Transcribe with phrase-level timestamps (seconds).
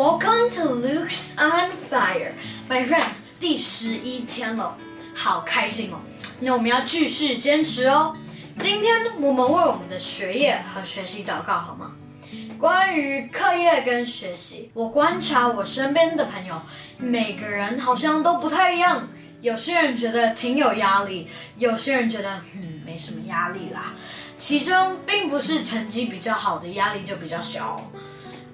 [0.00, 2.32] Welcome to Luke's on Fire,
[2.70, 3.24] my friends。
[3.38, 4.74] 第十一天了，
[5.14, 5.98] 好开心哦！
[6.40, 8.16] 那我们要继续坚持哦。
[8.58, 11.92] 今天我们为我们的学业和学习祷告，好吗？
[12.58, 16.62] 关于课业跟学习，我观察我身边的朋友，
[16.96, 19.06] 每个人好像都不太一样。
[19.42, 21.28] 有些人觉得挺有压力，
[21.58, 23.92] 有些人觉得嗯没什么压力啦。
[24.38, 27.86] 其中并不是成绩比较好的压力就比较小。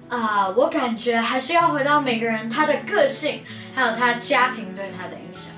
[0.09, 3.41] 啊，我感觉还是要回到每个人他的个性，
[3.75, 5.51] 还有他家庭对他的影响。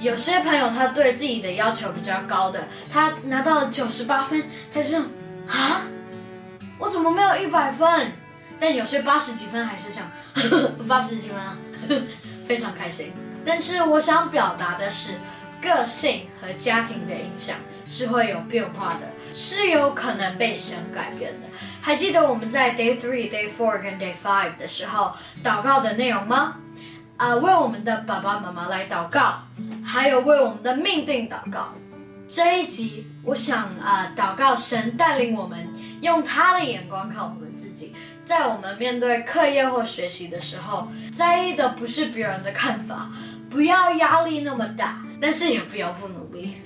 [0.00, 5.02] 有些朋友他对自己的要求比较高的，他拿到了九十八分，他就想
[5.48, 5.82] 啊，
[6.78, 8.12] 我怎么没有一百分？
[8.60, 10.10] 但有些八十几分还是想
[10.86, 11.56] 八十几分啊，
[12.46, 13.12] 非常开心。
[13.44, 15.14] 但是我想表达的是，
[15.62, 17.56] 个性和家庭的影响
[17.88, 21.48] 是会有变化的，是有可能被神改变的。
[21.80, 25.12] 还记得我们在 Day Three、Day Four 跟 Day Five 的时候
[25.44, 26.56] 祷告的内容吗？
[27.16, 29.42] 啊，为我们的爸爸妈妈来祷告，
[29.84, 31.68] 还有为我们的命定祷告。
[32.26, 35.68] 这一集，我想啊，祷告神带领我们，
[36.00, 37.94] 用他的眼光看我们自己，
[38.24, 43.10] 在我们面对课业或学习的时候，在意的不是别人的看法，
[43.50, 46.56] 不要压力那么大，但是也不要不努力。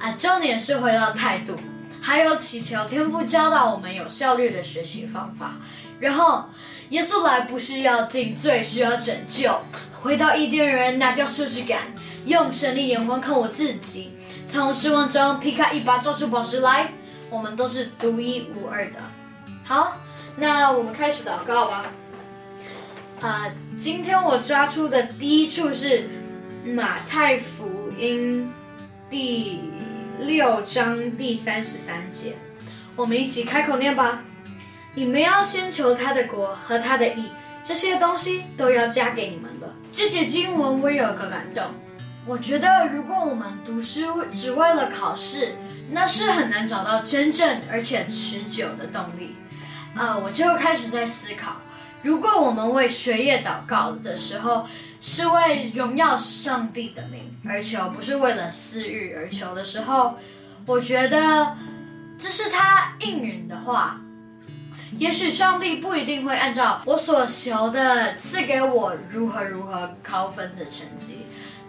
[0.00, 1.56] 啊，重点是回到态度。
[2.02, 5.56] 还有祈求天父教导我们有效率的学习方法，
[6.00, 6.46] 然后
[6.88, 9.60] 耶稣来不是要定罪，是要拯救。
[10.02, 11.78] 回到伊甸园，拿掉设置感，
[12.24, 14.10] 用神的眼光看我自己，
[14.48, 16.90] 从失望中劈开一把抓住宝石来。
[17.28, 18.98] 我们都是独一无二的。
[19.62, 19.98] 好，
[20.36, 21.84] 那我们开始祷告吧。
[23.20, 23.46] 啊，
[23.78, 26.08] 今天我抓出的第一处是
[26.64, 28.50] 马太福音
[29.10, 29.60] 第。
[30.20, 32.36] 六章第三十三节，
[32.94, 34.22] 我们一起开口念吧。
[34.94, 37.30] 你们要先求他的国和他的义，
[37.64, 39.74] 这些东西都要加给你们的。
[39.94, 41.64] 这节经文我有个感动，
[42.26, 45.54] 我觉得如果我们读书只为了考试，
[45.90, 49.36] 那是很难找到真正而且持久的动力。
[49.96, 51.62] 呃，我就开始在思考，
[52.02, 54.66] 如果我们为学业祷告的时候，
[55.00, 60.14] 是为荣耀上帝的名而求，不是为了私欲而求的时候，
[60.66, 61.56] 我觉得
[62.18, 64.00] 这是他应允的话。
[64.98, 71.18] 也许上帝不一定会按照我所求的赐给我如何如何高分的成绩，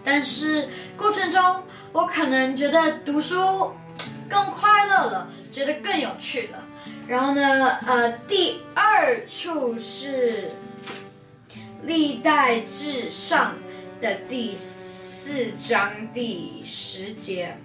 [0.02, 3.72] 但是过程中我可能觉得读书
[4.32, 6.58] 更快乐了，觉得更有趣了。
[7.06, 10.50] 然后呢，呃，第二处是。
[11.84, 13.56] 历代至上
[14.00, 17.58] 的第四章第十节，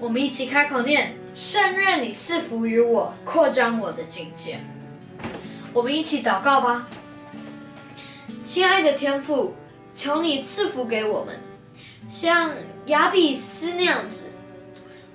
[0.00, 4.58] 我们一起开口念：圣愿你赐福于我，扩张我的境界。
[5.72, 6.88] 我们一起祷告吧，
[8.42, 9.54] 亲爱的天父，
[9.94, 11.38] 求你赐福给我们，
[12.10, 12.50] 像
[12.86, 14.23] 亚比斯那样子。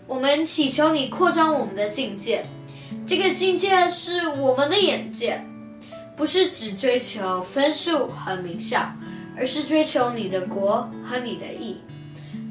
[0.09, 2.43] 我们祈求你扩张我们的境界，
[3.05, 5.39] 这个境界是我们的眼界。
[6.17, 8.91] 不是只追求分数和名校，
[9.37, 11.77] 而是追求你的国和你的义，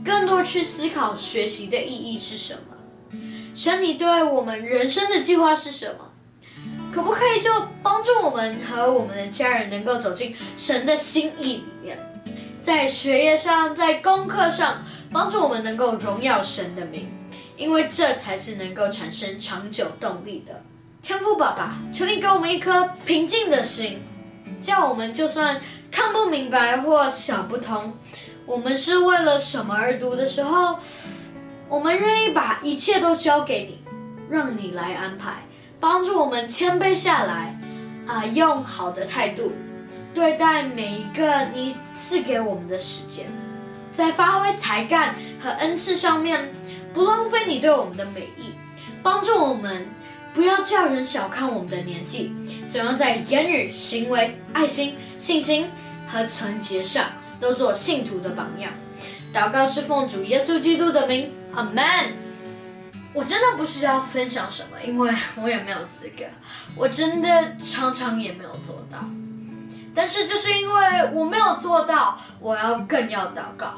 [0.02, 3.18] 更多去思考学习的意义是什么。
[3.54, 6.12] 神，你对我们人生的计划是什么？
[6.94, 7.50] 可不可以就
[7.82, 11.98] 帮助我们和我们的家人能够走进神的心意里面，
[12.62, 14.82] 在学业上，在功课上，
[15.12, 17.06] 帮助我们能够荣耀神的名，
[17.58, 20.62] 因为这才是能够产生长久动力的。
[21.02, 24.00] 天赋爸爸，求你给我们一颗平静的心，
[24.62, 25.60] 叫我们就算
[25.90, 27.92] 看不明白或想不通，
[28.46, 30.78] 我们是为了什么而读的时候，
[31.68, 33.82] 我们愿意把一切都交给你，
[34.30, 35.42] 让你来安排，
[35.80, 37.58] 帮助我们谦卑下来，
[38.06, 39.52] 啊，用好的态度
[40.14, 43.26] 对待每一个你赐给我们的时间，
[43.92, 46.52] 在发挥才干和恩赐上面，
[46.92, 48.54] 不浪费你对我们的美意，
[49.02, 49.86] 帮助我们。
[50.34, 52.32] 不要叫人小看我们的年纪，
[52.70, 55.68] 总要在言语、行为、爱心、信心
[56.06, 57.06] 和纯洁上
[57.40, 58.70] 都做信徒的榜样。
[59.34, 61.82] 祷告是奉主耶稣基督的名，阿门。
[63.14, 65.12] 我真的不是要分享什么，因为
[65.42, 66.24] 我也没有资格，
[66.76, 68.98] 我真的常常也没有做到。
[69.92, 73.74] 但是就是因为我没有做到，我要更要祷告。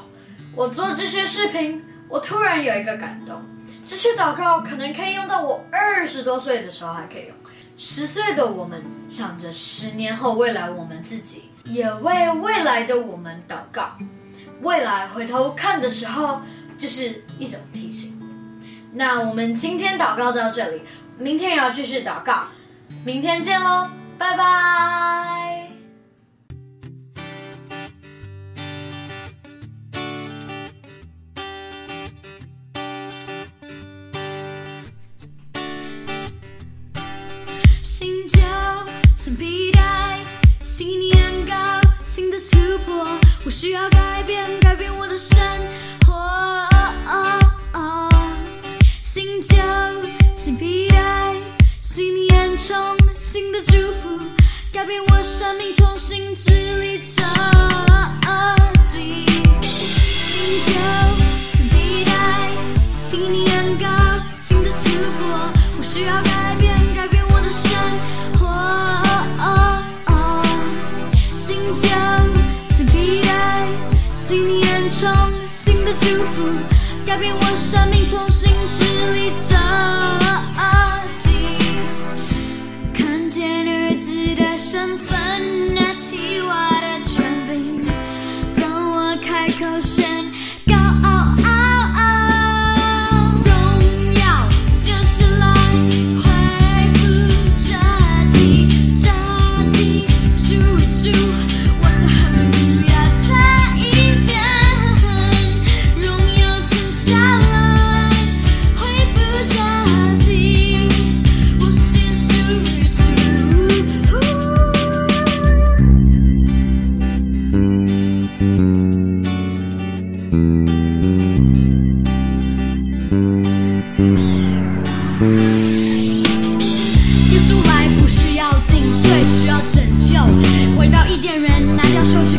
[0.53, 3.41] 我做这些视频，我突然有一个感动。
[3.87, 7.35] 这些祷告可能可以用到我二十多岁的时候还可以用，
[7.77, 13.97] 十岁的我们想着十年后未来我们自己，也为未来的我们祷告。
[14.61, 16.41] 未来回头看的时候，
[16.77, 18.17] 就是一种提醒。
[18.93, 20.83] 那我们今天祷告到这里，
[21.17, 22.43] 明天也要继续祷告，
[23.03, 25.50] 明天见喽，拜拜。
[38.01, 38.39] 新旧
[39.15, 40.17] 是皮带，
[40.63, 41.53] 新年高
[42.03, 43.05] 新的突破，
[43.45, 45.37] 我需要改变，改变我的生
[46.07, 46.67] 活。
[49.03, 49.55] 新旧
[50.35, 51.35] 是皮带，
[51.83, 54.19] 新年从新的祝福，
[54.73, 56.49] 改变我生命，重新治
[56.81, 57.21] 理自。
[60.17, 60.73] 新旧
[61.69, 62.09] 皮，的，
[65.77, 66.40] 我需要。
[75.91, 76.43] 的祝福，
[77.05, 78.30] 改变我生命，重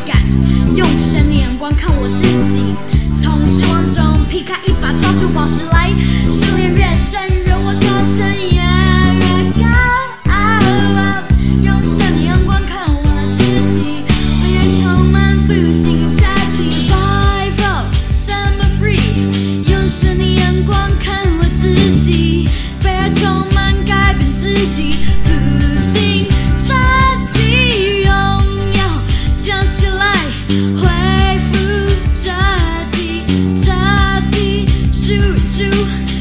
[0.06, 0.22] 感，
[0.74, 2.22] 用神的眼光看我自
[35.02, 36.11] shoot you.